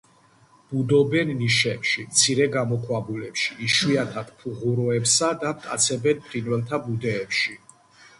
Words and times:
ბუდობენ 0.69 1.33
ნიშებში, 1.41 2.05
მცირე 2.13 2.47
გამოქვაბულებში, 2.55 3.57
იშვიათად 3.67 4.31
ფუღუროებსა 4.39 5.29
და 5.45 5.53
მტაცებელ 5.59 6.25
ფრინველთა 6.31 6.81
ბუდეებში. 6.87 7.55